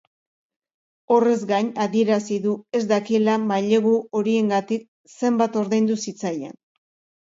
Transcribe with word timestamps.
Horrez 1.15 1.35
gain, 1.51 1.69
adierazi 1.85 2.39
du 2.47 2.55
ez 2.81 2.83
dakiela 2.95 3.37
mailegu 3.53 3.95
horiengatik 4.23 4.93
zenbat 5.23 5.65
ordaindu 5.67 6.05
zitzaien. 6.05 6.63